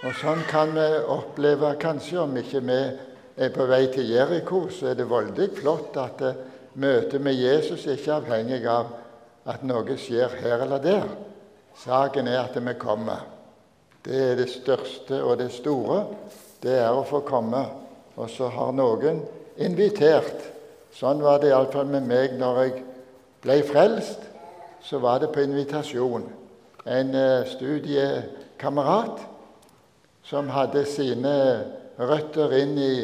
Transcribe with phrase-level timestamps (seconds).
[0.00, 2.76] Og sånn kan vi oppleve kanskje om ikke vi
[3.36, 6.38] er på vei til Jeriko, så er det veldig flott at eh,
[6.80, 8.94] møtet med Jesus er ikke avhengig av
[9.52, 11.04] at noe skjer her eller der.
[11.76, 13.26] Saken er at vi kommer.
[14.00, 15.98] Det er det største og det store.
[16.64, 17.60] Det er å få komme.
[18.16, 19.20] Og så har noen
[19.60, 20.46] invitert.
[20.96, 22.72] Sånn var det iallfall med meg når jeg
[23.44, 24.24] ble frelst.
[24.80, 26.24] Så var det på invitasjon.
[26.88, 29.28] En eh, studiekamerat
[30.26, 31.34] som hadde sine
[31.98, 32.94] røtter inn i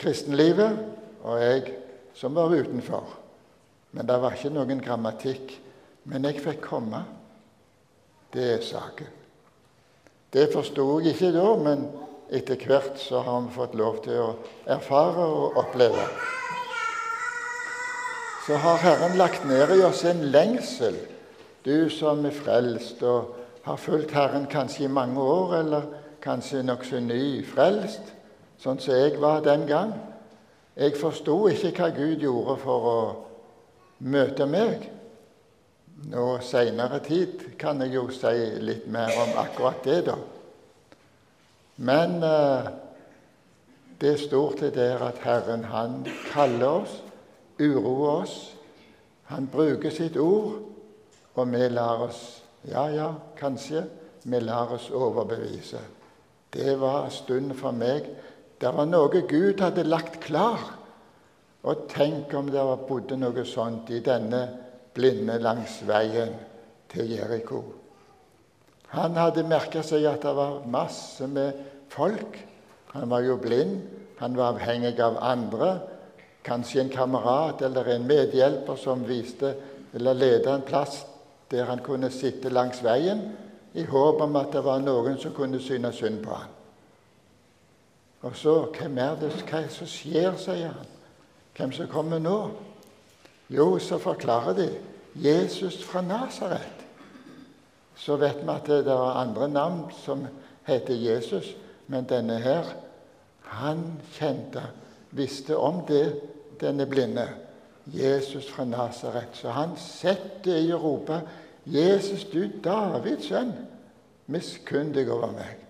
[0.00, 0.78] kristenlivet,
[1.22, 1.74] og jeg
[2.14, 3.18] som var utenfor.
[3.92, 5.58] Men det var ikke noen grammatikk.
[6.08, 7.04] Men jeg fikk komme.
[8.32, 9.10] Det er saken.
[10.32, 11.84] Det forsto jeg ikke da, men
[12.32, 14.28] etter hvert så har vi fått lov til å
[14.72, 16.06] erfare og oppleve.
[18.46, 20.96] Så har Herren lagt ned i oss en lengsel,
[21.62, 25.84] du som er frelst og har fulgt Herren kanskje i mange år, eller
[26.22, 28.12] kanskje nokså nyfrelst,
[28.62, 29.92] sånn som jeg var den gang.
[30.78, 32.98] Jeg forsto ikke hva Gud gjorde for å
[34.06, 34.86] møte meg.
[36.12, 40.16] Nå seinere tid kan jeg jo si litt mer om akkurat det, da.
[41.82, 42.70] Men eh,
[44.02, 46.96] det står til der at Herren, han kaller oss,
[47.60, 48.36] uroer oss.
[49.30, 50.62] Han bruker sitt ord,
[51.34, 53.80] og vi lar oss Ja, ja, kanskje
[54.22, 55.80] vi lar oss overbevise.
[56.52, 58.08] Det var stunden for meg.
[58.60, 60.60] Det var noe Gud hadde lagt klar.
[61.62, 64.42] Og tenk om det bodde noe sånt i denne
[64.94, 66.34] blinde langs veien
[66.92, 67.62] til Jeriko.
[68.92, 71.56] Han hadde merka seg at det var masse med
[71.92, 72.36] folk.
[72.92, 73.78] Han var jo blind,
[74.18, 75.70] han var avhengig av andre.
[76.44, 79.54] Kanskje en kamerat eller en medhjelper som viste
[79.94, 81.04] eller leda en plass
[81.52, 83.22] der han kunne sitte langs veien,
[83.74, 86.50] i håp om at det var noen som kunne synes synd på ham.
[88.22, 90.90] Og så Hvem er det hva som skjer, sier han.
[91.56, 92.36] Hvem som kommer nå?
[93.50, 94.68] Jo, så forklarer de
[95.14, 96.86] Jesus fra Nasaret.
[97.96, 100.24] Så vet vi at det er andre navn som
[100.66, 101.52] heter Jesus,
[101.86, 102.64] men denne her,
[103.42, 104.62] han kjente,
[105.10, 106.20] visste om det,
[106.60, 107.26] denne blinde.
[107.86, 109.28] Jesus fra Nasaret.
[109.32, 111.20] Så han setter i Europa,
[111.66, 113.52] 'Jesus, du Davids sønn,
[114.26, 115.60] miskunn deg over meg.'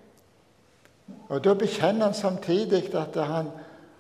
[1.29, 3.51] Og Da bekjenner han samtidig at han,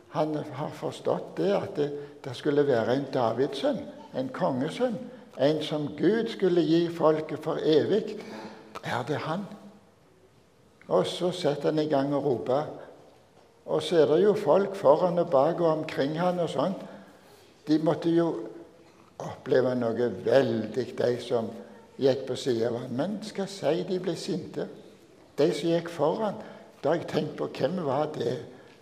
[0.08, 1.90] han har forstått det, at det,
[2.24, 3.80] det skulle være en Davids sønn,
[4.16, 4.96] en kongesønn,
[5.40, 8.18] en som Gud skulle gi folket for evig.
[8.84, 9.46] Er det han?
[10.88, 12.64] Og så setter han i gang og roper.
[13.66, 16.82] Og så er det jo folk foran og bak og omkring han og sånt.
[17.68, 18.26] De måtte jo
[19.22, 21.48] oppleve noe veldig, de som
[22.00, 22.96] gikk på siden av han.
[22.96, 24.68] Men skal si de ble sinte.
[25.38, 26.40] De som gikk foran.
[26.82, 28.38] Da har jeg tenkt på hvem var det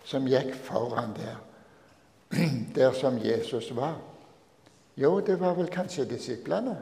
[0.07, 1.37] som gikk foran der,
[2.77, 3.99] der som Jesus var.
[4.97, 6.75] Jo, det var vel kanskje disiplene,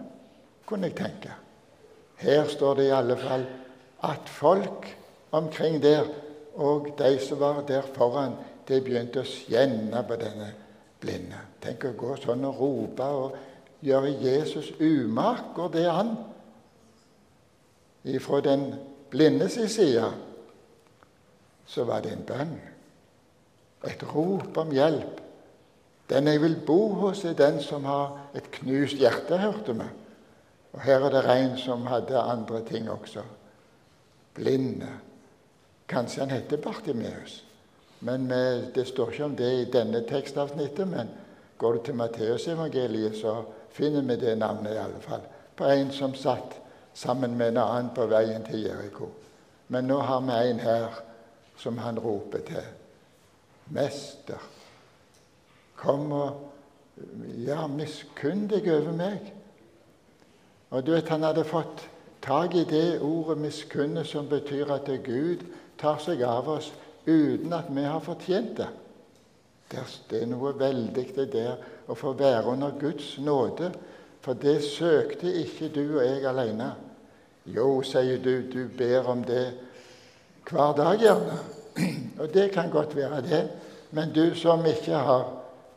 [0.65, 1.33] kunne jeg tenke.
[2.19, 3.45] Her står det i alle fall
[4.07, 4.87] at folk
[5.31, 6.07] omkring der,
[6.55, 10.49] og de som var der foran, de begynte å skjenne på denne
[11.01, 11.39] blinde.
[11.61, 13.37] Tenk å gå sånn og rope og
[13.83, 15.53] gjøre Jesus umak.
[15.55, 16.15] Går det an?
[18.03, 18.73] Ifra den
[19.09, 20.11] blindes side
[21.69, 22.55] så var det en bønn.
[23.85, 25.19] Et rop om hjelp.
[26.09, 29.85] Den jeg vil bo hos, er den som har et knust hjerte, hørte vi.
[30.73, 33.21] Og her er det en som hadde andre ting også.
[34.33, 34.89] Blinde.
[35.89, 37.43] Kanskje han heter Bartimeus.
[37.99, 41.09] Men med, Det står ikke om det i denne tekstavsnittet, men
[41.57, 45.21] går du til Matteusevangeliet, så finner vi det navnet i alle fall.
[45.55, 46.59] På en som satt
[46.93, 49.09] sammen med en annen på veien til Jeriko.
[49.67, 51.01] Men nå har vi en her
[51.57, 52.69] som han roper til.
[53.69, 54.39] Mester,
[55.75, 56.49] kom og
[57.45, 59.29] ja, miskunn deg over meg.
[60.69, 61.87] Og du vet, Han hadde fått
[62.21, 65.45] tak i det ordet 'miskunne', som betyr at Gud
[65.77, 66.73] tar seg av oss
[67.07, 68.67] uten at vi har fortjent det.
[69.69, 73.69] Det er noe veldig det der å få være under Guds nåde.
[74.21, 76.71] For det søkte ikke du og jeg alene.
[77.49, 79.45] Jo, sier du, du ber om det
[80.49, 81.37] hver dag, gjerne.
[82.19, 83.43] Og det kan godt være det.
[83.91, 85.27] Men du som ikke har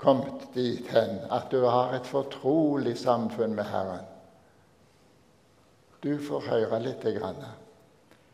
[0.03, 4.09] kommet dit hen at du har et fortrolig samfunn med Herren,
[6.03, 7.05] du får høre litt.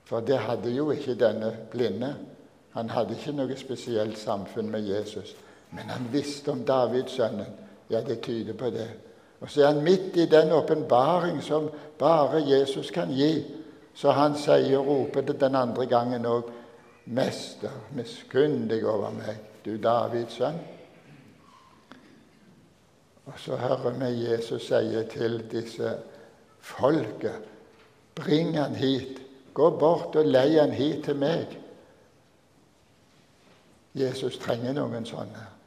[0.08, 2.14] For det hadde jo ikke denne blinde.
[2.72, 5.34] Han hadde ikke noe spesielt samfunn med Jesus.
[5.70, 7.46] Men han visste om Davidsønnen.
[7.88, 8.88] Ja, det tyder på det.
[9.40, 13.46] Og så er han midt i den åpenbaring som bare Jesus kan gi.
[13.94, 16.50] Så han sier og roper det den andre gangen òg
[17.08, 20.58] Mester, miskunn deg over meg, du Davids sønn.
[23.24, 25.94] Og så hører vi Jesus sier til disse
[26.60, 27.48] folket,
[28.14, 29.22] bring han hit.
[29.56, 31.56] Gå bort og lei han hit til meg.
[33.96, 35.57] Jesus trenger noen sånne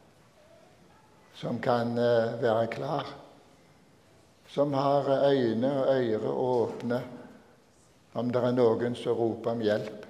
[1.41, 3.07] som kan eh, være klar,
[4.49, 7.01] som har øyne og ører åpne
[8.13, 10.05] om det er noen som roper om hjelp.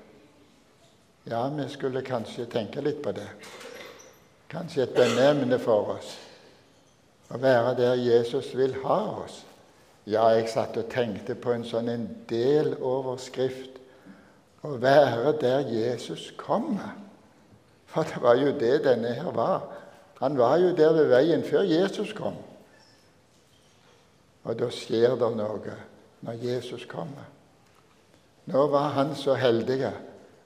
[1.29, 3.27] Ja, vi skulle kanskje tenke litt på det.
[4.49, 6.15] Kanskje et bønneemne for oss
[7.31, 9.43] å være der Jesus vil ha oss.
[10.09, 13.77] Ja, jeg satt og tenkte på en sånn en deloverskrift
[14.65, 16.97] å være der Jesus kommer.
[17.91, 19.69] For det var jo det denne her var.
[20.21, 22.37] Han var jo der ved veien før Jesus kom.
[24.45, 25.77] Og da skjer det noe
[26.21, 27.25] når Jesus kommer.
[28.49, 29.81] Nå var han så heldig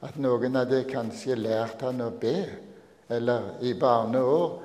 [0.05, 2.37] at noen hadde kanskje lært han å be,
[3.11, 4.57] eller i barneår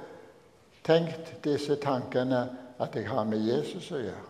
[0.86, 2.42] tenkt disse tankene
[2.80, 4.26] at jeg har med Jesus å gjøre.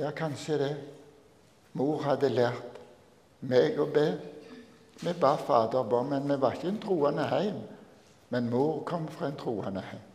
[0.00, 0.72] Ja, kanskje det.
[1.76, 2.80] Mor hadde lært
[3.48, 4.06] meg å be.
[5.02, 7.60] Vi ba Fader vår, men vi var ikke en troende heim.
[8.32, 10.08] Men mor kom fra en troende heim.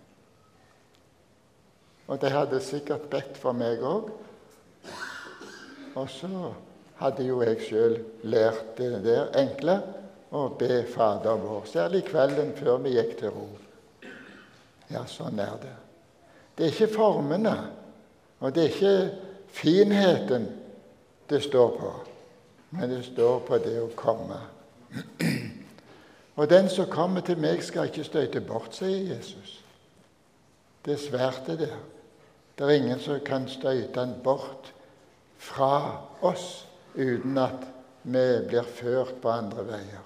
[2.08, 4.10] Og de hadde sikkert bedt for meg òg.
[5.98, 6.52] Og så
[6.98, 9.78] hadde jo jeg sjøl lært det der enkle
[10.34, 13.48] å be Fader vår, særlig kvelden før vi gikk til ro.
[14.92, 15.76] Ja, sånn er det.
[16.58, 17.56] Det er ikke formene,
[18.40, 18.96] og det er ikke
[19.54, 20.48] finheten
[21.30, 21.92] det står på,
[22.76, 24.40] men det står på det å komme.
[26.38, 29.56] Og den som kommer til meg, skal ikke støyte bort, sier Jesus.
[30.86, 31.80] Det er svært, det der.
[32.58, 34.74] Det er ingen som kan støyte han bort
[35.38, 37.66] fra oss uten at
[38.04, 40.06] vi blir ført på andre veier.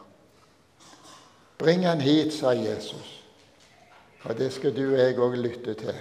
[1.59, 3.23] Bring han hit, sa Jesus.
[4.23, 5.99] Og det skal du og jeg òg lytte til.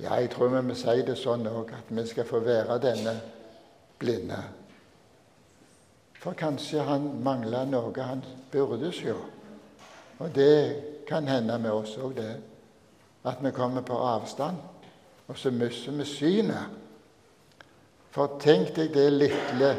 [0.00, 3.14] Ja, jeg tror vi må si det sånn òg, at vi skal få være denne
[4.00, 4.40] blinde.
[6.18, 9.14] For kanskje han mangler noe han burde se.
[10.22, 10.56] Og det
[11.08, 12.36] kan hende med oss òg, det.
[13.26, 14.56] At vi kommer på avstand,
[15.28, 16.78] og så mister vi synet.
[18.12, 19.72] For tenk deg det lille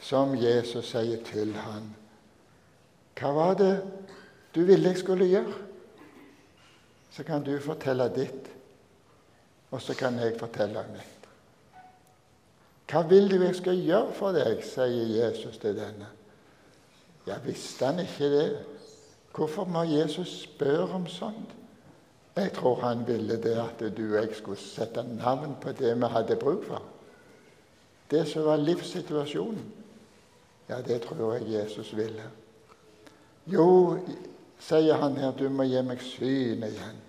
[0.00, 1.90] som Jesus sier til han.
[3.18, 3.74] Hva var det
[4.54, 5.54] du ville jeg skulle gjøre?
[7.12, 8.52] Så kan du fortelle ditt
[9.72, 11.28] og så kan jeg fortelle mitt.
[12.92, 16.10] Hva vil du jeg skal gjøre for deg, sier Jesus til denne.
[17.24, 18.48] Ja, visste han ikke det?
[19.34, 21.54] Hvorfor må Jesus spørre om sånt?
[22.36, 26.08] Jeg tror han ville det at du og jeg skulle sette navn på det vi
[26.14, 26.82] hadde bruk for.
[28.10, 29.72] Det som var livssituasjonen.
[30.68, 32.24] Ja, det tror jeg Jesus ville.
[33.46, 33.98] Jo,
[34.60, 37.00] sier han her, du må gi meg syn igjen.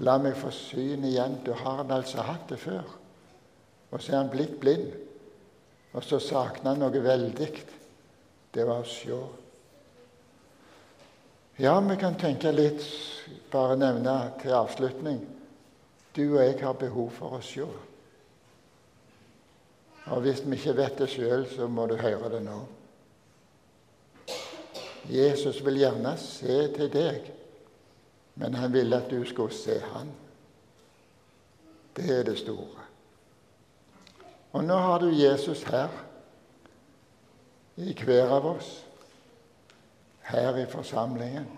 [0.00, 1.40] La meg få syn igjen.
[1.44, 2.86] Du har han altså hatt det før.
[3.90, 4.94] Og så er han blitt blind.
[5.92, 7.50] Og så savner han noe veldig.
[8.54, 9.18] Det var å se.
[11.60, 12.80] Ja, vi kan tenke litt,
[13.52, 15.18] bare nevne til avslutning
[16.16, 17.66] Du og jeg har behov for å se.
[20.08, 22.56] Og hvis vi ikke vet det sjøl, så må du høre det nå.
[25.12, 27.28] Jesus vil gjerne se til deg.
[28.40, 30.08] Men han ville at du skulle se han.
[31.92, 32.88] Det er det store.
[34.56, 35.92] Og nå har du Jesus her,
[37.76, 38.78] i hver av oss,
[40.30, 41.48] her i forsamlingen.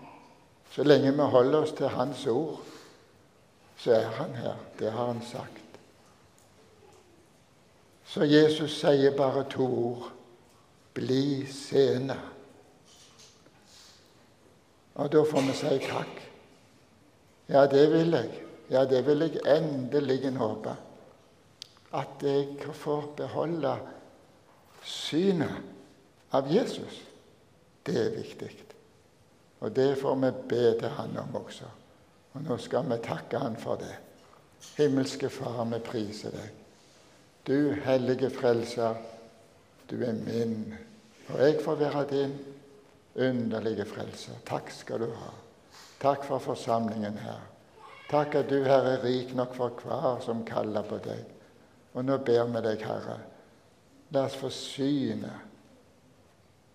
[0.73, 2.61] Så lenge vi holder oss til Hans ord,
[3.77, 4.55] så er han her.
[4.79, 5.63] Det har han sagt.
[8.05, 10.09] Så Jesus sier bare to ord.
[10.93, 12.17] Bli seende.
[14.95, 16.19] Og da får vi si takk.
[17.49, 18.29] Ja, det vil jeg.
[18.69, 20.75] Ja, det vil jeg endelig håpe.
[21.93, 23.73] At jeg får beholde
[24.83, 25.57] synet
[26.31, 27.01] av Jesus.
[27.85, 28.51] Det er viktig.
[29.63, 31.69] Og det får vi be til Han om også.
[32.33, 33.95] Og nå skal vi takke Han for det.
[34.77, 36.51] Himmelske Far, vi priser deg.
[37.47, 38.95] Du hellige Frelser,
[39.89, 40.73] du er min,
[41.27, 42.37] og jeg får være din
[43.15, 44.39] underlige Frelser.
[44.45, 45.31] Takk skal du ha.
[45.99, 47.41] Takk for forsamlingen her.
[48.09, 51.23] Takk at du, Herre, er rik nok for hver som kaller på deg.
[51.93, 53.19] Og nå ber vi deg, Herre,
[54.15, 55.52] la oss få synet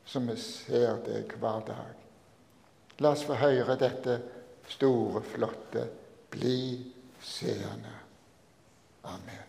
[0.09, 2.05] som vi ser deg hver dag.
[3.05, 4.19] La oss få høre dette
[4.69, 5.89] store, flotte
[6.29, 6.93] Bli
[7.25, 7.95] seende.
[9.09, 9.48] Amen.